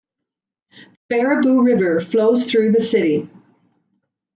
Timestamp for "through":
2.49-2.71